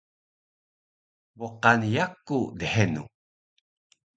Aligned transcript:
bqani 1.37 1.87
yaku 1.97 2.37
dhenu 2.59 3.03